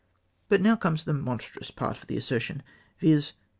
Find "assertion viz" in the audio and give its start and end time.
2.17-3.33